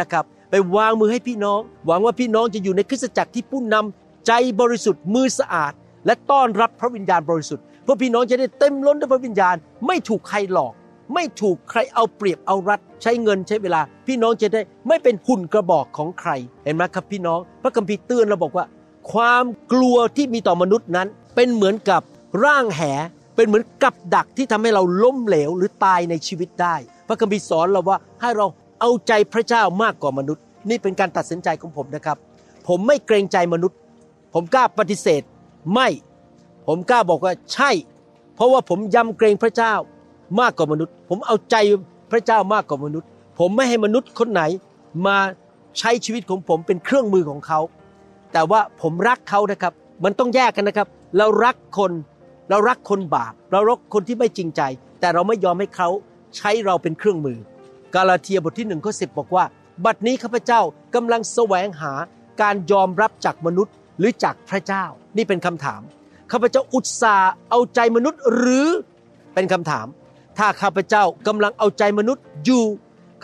[0.00, 5.72] นะครับ ไปวางมือให้พี่น้อง หวังว่าพี่น้องจะอยู่ในคริสตจักรที่ผู้นำใจบริสุทธิ์มือสะอาด
[6.06, 10.72] และต้อนรับพระวิญญาณบริสุทธิ์เพื่อพี่น้องจะได้เต็มล้นด้วยพระวิญญาณ ไม่ถูกใครหลอก
[11.14, 16.30] ไม่ถูกใครเอาเปรียบเอารัด ใช้เงินใช้เวลา พี่น้องจะได้ไม่เป็นหุ่นกระบอกของใคร
[16.64, 18.64] เห็นไหมครับพี่น้อง พระคัมภีร์เตือนเราบอกว่า
[19.12, 22.02] ความกลัวที่มีต่อมนุษย์นั้น เป็นเหมือนกับ
[22.44, 22.82] ร่างแห
[23.36, 26.74] เป็นเหมือนกับดักที่ทำให้เราล้มเหลวหรือตายในชีวิตได้
[27.08, 28.46] พระคัมภีร์สอนเราว่าให้เรา
[28.80, 32.16] เอาใจพระเจ้ามากกว่ามนุษย์ นี่เป็นการตัดสินใจของผมนะครับ
[32.68, 33.78] ผมไม่เกรงใจมนุษย์
[34.34, 35.22] ผมกล้าปฏิเสธ
[35.74, 35.88] ไม่
[36.66, 37.70] ผมกล้าบอกว่าใช่
[38.34, 39.74] เพราะว่าผมยำเกรงพระเจ้า
[40.40, 41.56] มากกว่ามนุษย์ ผมเอาใจ
[42.12, 44.42] พระเจ้ามากกว่ามนุษย์ ผมไม่ให้มนุษย์คนไหน
[45.06, 45.16] มา
[45.78, 47.60] ใช้ชีวิตของผมเป็นเครื่องมือของเขา
[48.32, 49.72] แต่ว่าผมรักเขานะครับ
[50.04, 50.88] มันต้องแยกกันนะครับ
[51.18, 51.92] เรารักคน
[52.50, 54.62] เรารักคนบาป เรารักคนที่ไม่จริงใจ
[55.00, 55.88] แต่เราไม่ยอมให้เขา
[56.36, 57.38] ใช้เราเป็นเครื่องมือ
[57.94, 59.44] กาลาเทียบทที่หนึ่งข้อสิบอกว่า
[59.84, 60.60] บัดนี้ข้าพเจ้า
[60.94, 61.92] กำลังแสวงหา
[62.42, 64.84] การยอมรับจากมนุษย์หรือจากพระเจ้า
[65.16, 65.80] นี่เป็นคำถาม
[66.32, 68.68] ข้าพเจ้าอุตส่าห์เอาใจมนุษย์หรือ
[69.34, 69.86] เป็นคำถาม
[70.38, 72.64] ถ้าข้าพเจ้ากำลังเอาใจมนุษย์อยู่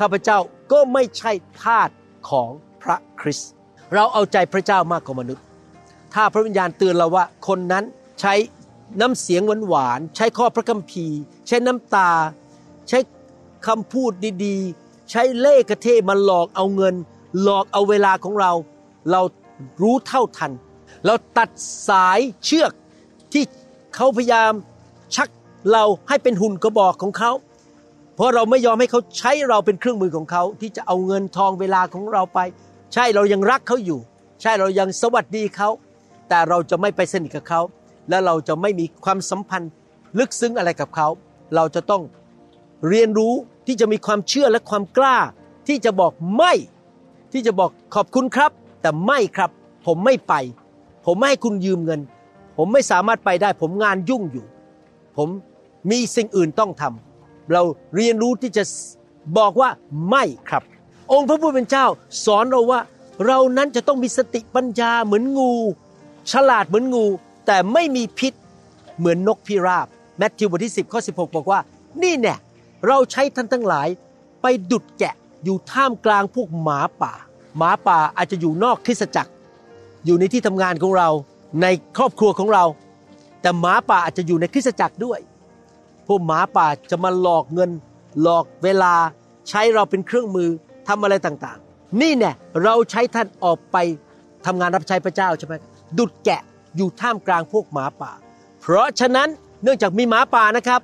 [0.00, 0.38] ข้าพเจ้า
[0.72, 1.88] ก็ไม่ใช่ทาส
[2.30, 2.50] ของ
[2.82, 3.52] พระคริสต์
[3.94, 5.44] เราเอาใจพระเจ้ามากกว่ามนุษย์
[6.14, 7.84] ถ้าพระวิญญาณเตือนเราว่าคนนั้น
[8.20, 8.34] ใช้
[9.00, 12.10] น้ำเสียงหวานๆใช้ข้อพระคัมภีร์ ใช้น้ำตา
[12.88, 12.98] ใช้
[13.66, 14.12] คำพูด
[14.44, 16.94] ดีๆ ใช้เล่กระเทมาหลอกเอาเงิน
[17.42, 18.52] หลอกเอาเวลาของเรา
[19.10, 19.20] เรา
[19.82, 20.52] รู้เท่าทัน
[21.06, 21.50] เราตัด
[21.88, 22.72] สายเชือก
[23.32, 23.44] ที่
[23.94, 24.52] เขาพยายาม
[25.14, 25.28] ชัก
[25.72, 27.32] เราให้เป็นหุ่นกระบอกของเขา
[28.14, 32.40] เพราะเราไม่ยอมให้เขาใช้เราเป็นเครื่องมือของเขา ที่จะเอาเงินทองเวลาของเราไป
[32.94, 34.00] ใช่เรายังรักเขาอยู่
[34.40, 35.68] ใช่เรายังสวัสดีเขา
[36.28, 37.60] แต่เราจะไม่ไปสนิทกับเขา
[38.08, 39.70] และเราจะไม่มีความสัมพันธ์
[40.18, 41.08] ลึกซึ้งอะไรกับเขา
[41.54, 42.02] เราจะต้อง
[42.88, 43.34] เรียนรู้
[43.66, 45.16] ที่จะมีความเชื่อและความกล้า
[45.68, 46.52] ที่จะบอกไม่
[47.32, 48.50] ที่จะบอกขอบคุณครับ
[48.82, 49.50] แต่ไม่ครับ
[49.86, 50.34] ผมไม่ไป
[51.06, 52.00] ผมไม่ให้คุณยืมเงิน
[52.56, 54.44] ผผมไม่สามารถไปได้ ผมงานยุ่งอยู่
[55.16, 55.28] ผม
[55.90, 57.62] มีสิ่งอื่นต้องทำเรา
[57.96, 58.64] เรียนรู้ที่จะ
[59.38, 59.70] บอกว่า
[60.10, 60.62] ไม่ครับ
[61.12, 61.86] องค์พระผู้เป็นเจ้า
[62.24, 62.80] สอนเราว่า
[63.26, 65.52] เรานั้นจะต้องมีสติปัญญาเหมือนงู
[66.32, 67.06] ฉลาดเหมือนงู
[67.46, 68.32] แต่ไม่มีพิษ
[68.98, 69.86] เหมือนนกพิราบ
[70.18, 71.60] แมทธิวบทที่ 10ข้อ16 บอกว่า
[72.02, 72.38] นี่เนี่ย
[72.86, 73.88] เราใช้ท่านทั้งหลาย
[74.42, 75.14] ไปดุดแกะ
[75.44, 77.12] อยู่ท่ามกลางพวกหมาป่า
[77.56, 79.30] หมาป่าอาจจะอยู่นอกคริสตจักร
[80.04, 81.08] อยู่ในที่ทำงานของเรา
[81.62, 82.64] ในครอบครัวของเรา
[83.40, 85.20] แต่หมาป่าอาจจะอยู่ในคริสตจักรด้วย
[86.06, 87.70] พวกหมาป่าจะมาหลอกเงิน
[88.22, 88.94] หลอกเวลา
[89.48, 90.50] ใช้เราเป็นเครื่องมือ
[90.88, 93.76] ทำอะไรต่างๆ นี่เนี่ยเราใช้ท่านออกไป
[94.46, 95.54] ทำงานรับใช้พระเจ้าใช่ไหม
[95.98, 96.40] ดุดแกะ
[96.76, 98.12] อยู่ท่ามกลางพวกหมาป่า
[98.60, 99.28] เพราะฉะนั้น
[99.62, 100.80] เนื่องจากมีหมาป่านะครับ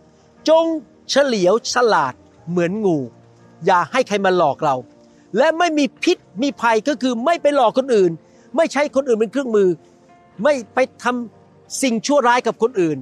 [0.48, 0.64] จง
[1.10, 2.14] เฉลียวฉลาด
[2.50, 2.98] เหมือนงู
[3.66, 4.76] อย่าให้ใครมาหลอกเรา
[5.36, 8.12] และไม่มีพิษมีภัยก็คือไม่ไปหลอกคนอื่น
[8.56, 9.68] ไม่ใช้คนอื่นเป็นเครื่องมือ
[10.42, 12.98] ไม่ไปทำสิ่งชั่วร้ายกับคนอื่น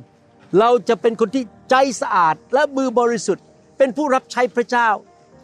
[0.59, 3.45] เราจะเป็นคนที่ใจสะอาดและมือบริสุทธิ์
[3.79, 4.89] เป็นผู้รับใช้พระเจ้า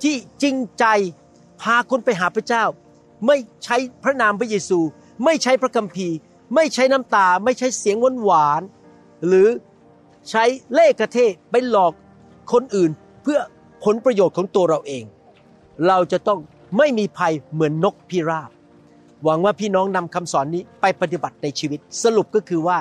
[0.02, 0.84] ที่จริงใจ
[1.64, 2.64] พาคนไปหาพระเจ้า
[3.27, 4.79] ไม่ใช้พระนามพระเยซู
[5.24, 6.16] ไม่ใช้พระคัมภีร์
[6.55, 8.62] ไม่ใช้น้ำตา ไม่ใช้เสียงหวานหวาน
[9.27, 9.48] หรือ
[10.31, 11.92] ใช้เล่กระเทศไปหลอก
[12.53, 12.90] คนอื่น
[13.22, 13.38] เพื่อ
[13.85, 15.05] ผลประโยชน์ของตัวเราเอง
[15.87, 16.38] เราจะต้อง
[16.79, 18.50] ไม่มีภัยเหมือนนกพิราบ
[19.24, 22.79] หวังว่าพี่น้องนำคำสอนนี้ไปปฏิบัติในชีวิต สรุปก็คือว่า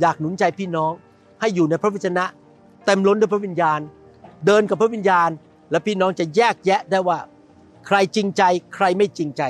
[0.00, 0.92] อยากหนุนใจพี่น้อง
[1.40, 2.24] ให้อยู่ในพระวจนะ
[2.86, 3.80] เต็มล้นด้วยพระวิญญาณ
[4.46, 5.30] เดินกับพระวิญญาณ
[5.70, 7.18] และพี่น้องจะแยกแยะได้ว่า
[7.86, 8.42] ใครจริงใจ
[8.74, 9.42] ใครไม่จริงใจ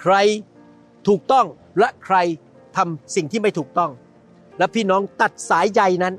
[0.00, 0.14] ใคร
[1.06, 1.46] ถูกต้อง
[1.78, 2.16] และใคร
[2.76, 3.90] ทำสิ่งที่ไม่ถูกต้อง
[4.58, 6.14] และพี่น้องตัดสายใยนั้น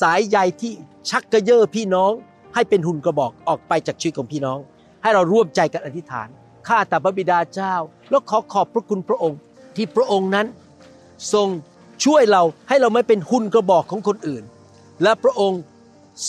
[0.00, 0.72] สายใยที่
[1.10, 2.12] ชักกระเยาะพี่น้อง
[2.54, 4.58] ให้เป็นหุ่นกระบอกออกไปจากชีวิตของพี่น้อง
[5.02, 6.28] ให้เราร่วมใจกันอธิษฐาน
[6.66, 7.74] ข้าแต่พระบิดาเจ้า
[8.10, 9.38] แล้วขอขอบพระคุณพระองค์
[9.76, 10.46] ที่พระองค์นั้น
[11.32, 11.48] ทรง
[12.04, 14.44] ช่วยเราให้เราไม่เป็นหุ่นกระบอกของคนอื่น
[15.02, 15.60] และพระองค์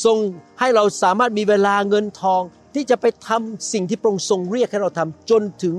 [0.05, 0.17] ทรง
[0.59, 2.41] ให้เราสามารถมีเวลาเงินทอง
[2.75, 5.75] ที่จะไปทำสิ่งที่พระองค์ทรงเรียกให้เราทำจนถึง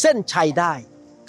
[0.00, 0.72] เส้นชัยได้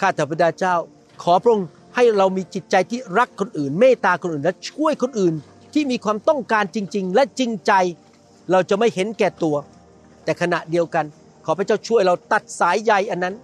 [0.00, 0.74] ข้าแต่พระดาเจ้า
[1.22, 5.34] ขอพระองค์ให้เรามีจิตใจที่รักคนอื่น เมตตาคนอื่น และช่วยคนอื่น
[5.74, 7.72] ที่มีความต้องการจริง ๆ และจริงใจ
[8.50, 9.56] เราจะไม่เห็นแก่ตัว
[10.24, 11.04] แต่ขณะเดียวกัน
[11.44, 13.34] ขอพระเจ้าช่วยเราตัดสายใยอันนั้น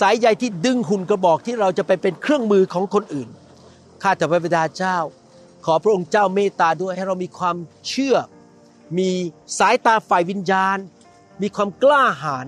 [0.00, 3.28] สายใยที่ดึงหุ่นกระบอกที่เราจะไปเป็นเครื่องมือของคนอื่น
[4.02, 4.96] ข้าแต่พระบิดาเจ้า
[5.66, 7.56] ขอพระองค์เจ้าเมตตาด้วยให้เรามีความ
[7.88, 8.16] เชื่อ
[8.98, 9.10] มี
[9.58, 10.78] สายตาฝ่ายวิญญาณ
[11.42, 12.46] มีความกล้าหาญ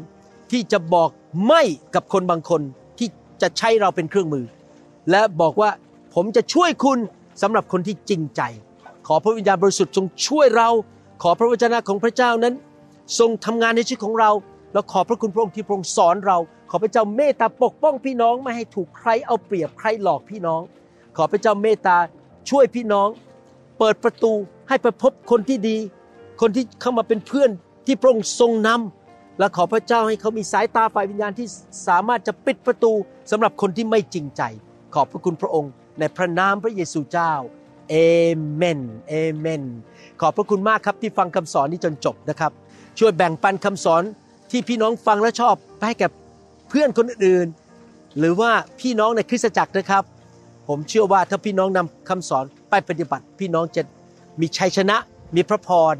[0.50, 1.10] ที่จะบอก
[1.46, 1.62] ไม่
[1.94, 2.62] กับคนบางคน
[2.98, 3.08] ที่
[3.42, 4.44] จะใช้เราเป็นเครื่องมือ
[5.10, 5.70] และบอกว่า
[6.14, 6.98] ผมจะช่วยคุณ
[7.42, 8.42] สำหรับคนที่จริงใจ
[9.06, 10.68] ขอพระวิญญาณบริสุทธิ์ทรงช่วยเรา
[11.22, 12.54] ขอพระวจนะของพระเจ้านั้น
[13.18, 14.30] ทรงทำงานในชีวิตของเรา
[14.72, 16.38] แล้วขอพระคุณพระองค์ที่พระองค์สอนเรา
[16.70, 20.60] ขอพระเจ้าเมตตาปกป้องพี่น้องไม่ให้ถูกใครเอาเปรียบใครหลอกพี่น้อง
[21.16, 21.96] ขอพระเจ้าเมตตา
[22.50, 23.08] ช่วยพี่น้อง
[23.78, 24.32] เปิดประตู
[24.68, 25.76] ให้ไปพบคนที่ดี
[26.46, 27.50] คนที่เข้ามาเป็นเพื่อน
[27.86, 31.48] ที่พระองค์ทรงนำและขอพระเจ้าให้เขามีสายตาฝ่ายวิญญาณที่
[31.88, 32.92] สามารถจะปิดประตู
[33.30, 34.42] สำหรับคนที่ไม่จริงใจ
[34.94, 37.32] ขอบพระคุณพระองค์ ในพระนามพระเยซูเจ้า
[37.90, 37.94] เอ
[38.54, 39.62] เมนเอเมน
[40.20, 42.52] ขอบพระคุณมากครับที่ฟังคำสอนนี้จนจบนะครับ
[42.98, 44.02] ช่วยแบ่งปันคำสอน
[44.50, 46.10] ที่พี่น้องฟังและชอบไปให้กับ
[46.68, 47.46] เพื่อนคนอื่น
[48.18, 50.02] หรือว่าพี่น้องในคริสตจักรนะครับ
[50.68, 53.82] ผมเชื่อว่าถ้าพี่น้องนำคำสอนไปปฏิบัติ พี่น้องจะ
[54.40, 54.96] มีชัยชนะ
[55.36, 55.94] มีพระพร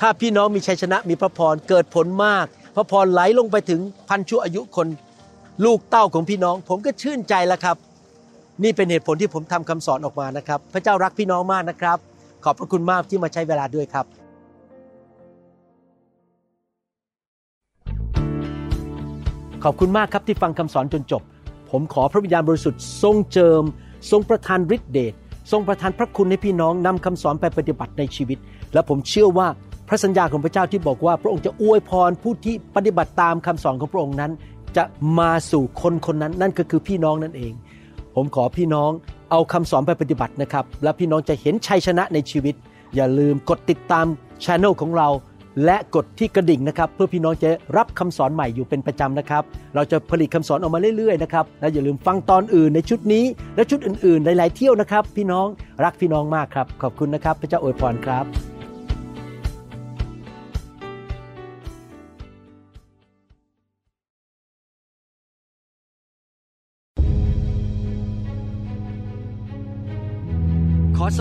[0.00, 4.88] ถ้าพี่น้องมีชัยชนะมีพระพรเกิดผลมาก พระพรไหลลงไปถึงพันชั่วอายุคน
[5.64, 7.76] ลูกเต้าของพี่น้อง ผมก็ชื่นใจแล้วครับ
[8.62, 11.98] นี่เป็นเหตุผลที่ผมทำคำสอนออกมานะครับ พระเจ้ารักพี่น้องมากนะครับ
[12.44, 14.06] ขอบพระคุณมากที่มาใช้เวลาด้วยครับ
[19.64, 21.22] ขอบคุณมากครับที่ฟังคำสอนจนจบ
[21.70, 23.62] ผมขอพระวิญญาณบริสุทธิ์ทรงเจิม
[24.10, 25.14] ทรงประทานฤทธิเดช
[25.50, 28.38] ทรงประทานพระคุณให้พี่น้องนำคำสอนไปปฏิบัติในชีวิต
[28.72, 29.48] และผมเชื่อว่า
[29.92, 34.32] พระสัญญาของพระเจ้าที่บอกว่าพระองค์จะอวยพรผู้ที่ปฏิบัติตามคำสอนของพระองค์นั้น
[34.76, 34.84] จะ
[35.18, 37.52] มาสู่คนคนนั้นนั่นก็คือพี่น้องนั่นเอง
[38.14, 38.90] ผมขอพี่น้อง
[39.30, 42.54] เอาคำสอนไปปฏิบัตินะครับ และพี่น้องจะเห็นชัยชนะในชีวิต
[42.94, 44.06] อย่าลืมกดติดตาม
[44.44, 45.08] ช anel ของเรา
[45.64, 49.42] และกดที่กระดิ่งนะครับ เพื่อพี่น้องจะรับคำสอนใหม่อยู่เป็นประจำนะครับ
[49.74, 53.24] เราจะผลิตคำสอนออกมาเรื่อยๆนะครับและอย่าลืมฟังตอนอื่นในชุดนี้
[53.56, 55.46] และชุดอื่นๆหลายๆเที่ยวนะครับ พี่น้อง
[55.84, 58.49] รักพี่น้องมากครับขอบคุณนะครับ พระเจ้าอวยพรครับ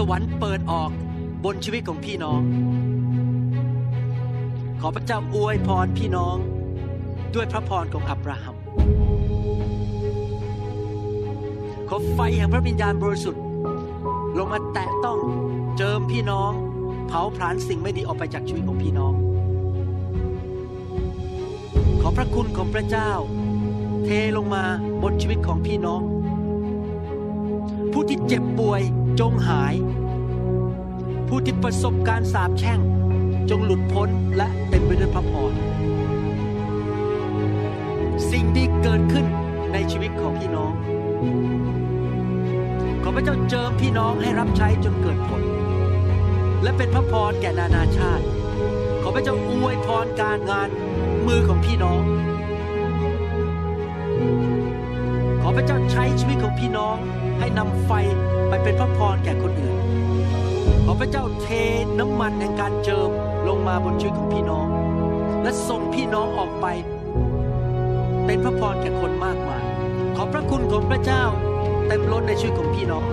[0.10, 0.92] วรรค์เปิดออก
[1.46, 2.42] บนชีวิตของพี่น้อง
[4.82, 6.38] ขอพระเจ้าอวยพรพี่น้อง
[7.36, 8.56] ด้วยพระพรของอับราฮัม
[11.90, 13.44] ขอไฟแห่งพระวิญญาณบริสุทธิ์
[14.38, 15.20] ลงมาแตะต้อง
[15.78, 16.52] เจิมพี่น้อง
[17.08, 19.14] เผาผลาญสิ่งไม่ดีออกไปจากชีวิตของพี่น้อง
[22.02, 23.12] ขอพระคุณของพระเจ้า
[24.06, 24.64] เทลงมา
[25.04, 26.02] บนชีวิตของพี่น้อง
[27.92, 28.82] ผู้ที่เจ็บป่วย
[29.20, 29.74] จงหาย
[31.30, 32.80] ผู้ที่ประสบการสาปแช่ง
[33.50, 35.54] จงหลุดพ้นและเต็มไปด้วยพระพร
[38.30, 39.26] สิ่งดีเกิดขึ้น
[39.74, 40.74] ในชีวิตของพี่น้อง
[43.04, 45.44] ขอพระเจ้าเจิมพี่น้องให้รับใช้จนเกิดผล
[46.64, 48.26] และเป็นพระพรแก่นานาชาติ
[49.02, 50.70] ขอพระเจ้าอวยพรการงาน
[51.28, 52.02] มือของพี่น้อง
[55.42, 56.98] ขอพระเจ้าใช้ชีวิตของพี่น้อง
[57.40, 57.92] ให้นำไฟ
[58.50, 59.89] ไปเป็นพระพรแก่คนอื่น
[60.92, 61.48] ขอพระเจ้าเท
[62.00, 63.10] น้ำมันแห่งการเจิม
[63.48, 64.68] ลงมาบนชีวิตของพี่น้อง
[65.44, 66.66] และส่งพี่น้องออกไป
[68.26, 69.64] เป็นพระพรแก่คนมากมาย
[70.16, 71.24] ขอพระคุณของพระเจ้า
[71.88, 73.04] เต็มล้นในชีวิตของพี่น้อง